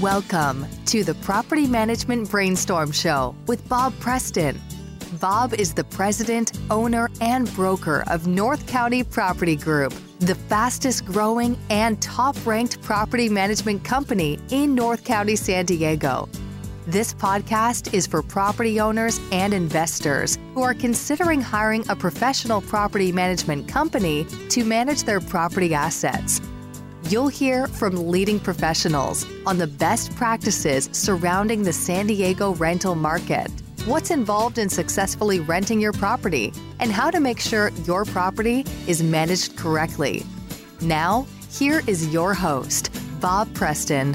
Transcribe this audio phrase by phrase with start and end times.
[0.00, 4.58] Welcome to the Property Management Brainstorm Show with Bob Preston.
[5.20, 11.58] Bob is the president, owner, and broker of North County Property Group, the fastest growing
[11.68, 16.30] and top ranked property management company in North County, San Diego.
[16.86, 23.12] This podcast is for property owners and investors who are considering hiring a professional property
[23.12, 26.40] management company to manage their property assets.
[27.10, 33.50] You'll hear from leading professionals on the best practices surrounding the San Diego rental market,
[33.84, 39.02] what's involved in successfully renting your property, and how to make sure your property is
[39.02, 40.22] managed correctly.
[40.80, 44.14] Now, here is your host, Bob Preston.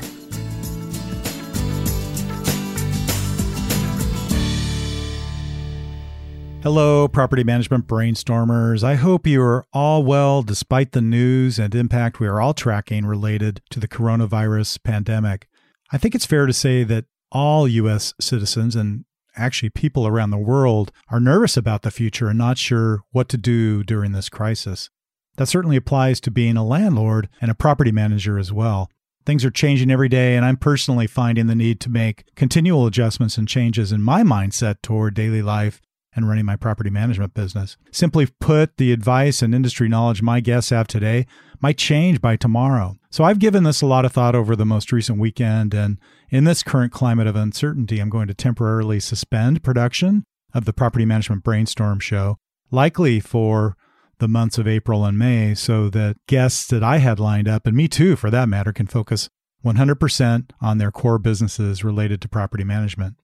[6.66, 8.84] Hello, property management brainstormers.
[8.84, 13.06] I hope you are all well despite the news and impact we are all tracking
[13.06, 15.48] related to the coronavirus pandemic.
[15.92, 18.16] I think it's fair to say that all U.S.
[18.20, 23.04] citizens and actually people around the world are nervous about the future and not sure
[23.12, 24.90] what to do during this crisis.
[25.38, 28.90] That certainly applies to being a landlord and a property manager as well.
[29.24, 33.38] Things are changing every day, and I'm personally finding the need to make continual adjustments
[33.38, 35.80] and changes in my mindset toward daily life
[36.16, 37.78] and running my property management business.
[37.92, 41.26] Simply put, the advice and industry knowledge my guests have today
[41.62, 42.96] might change by tomorrow.
[43.10, 45.98] So I've given this a lot of thought over the most recent weekend, and
[46.30, 51.06] in this current climate of uncertainty, I'm going to temporarily suspend production of the Property
[51.06, 52.38] Management Brainstorm show,
[52.72, 53.76] likely for
[54.20, 57.76] the months of April and May, so that guests that I had lined up, and
[57.76, 59.30] me too for that matter, can focus
[59.66, 63.16] 100% on their core businesses related to property management.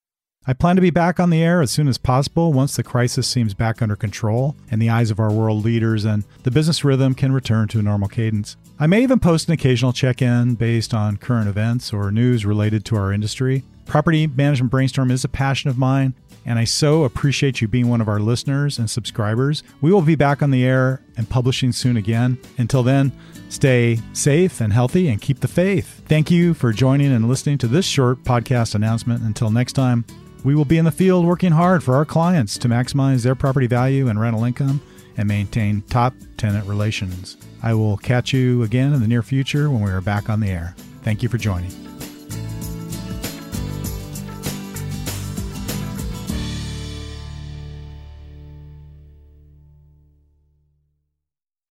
[0.48, 3.28] I plan to be back on the air as soon as possible once the crisis
[3.28, 7.14] seems back under control in the eyes of our world leaders and the business rhythm
[7.14, 8.58] can return to a normal cadence.
[8.80, 12.86] I may even post an occasional check in based on current events or news related
[12.86, 13.62] to our industry.
[13.92, 16.14] Property Management Brainstorm is a passion of mine,
[16.46, 19.64] and I so appreciate you being one of our listeners and subscribers.
[19.82, 22.38] We will be back on the air and publishing soon again.
[22.58, 23.12] Until then,
[23.50, 26.04] stay safe and healthy and keep the faith.
[26.08, 29.24] Thank you for joining and listening to this short podcast announcement.
[29.24, 30.06] Until next time,
[30.46, 33.68] we will be in the field working hard for our clients to maximize their property
[33.68, 34.80] value and rental income
[35.18, 37.36] and maintain top tenant relations.
[37.62, 40.50] I will catch you again in the near future when we are back on the
[40.50, 40.76] air.
[41.04, 41.91] Thank you for joining.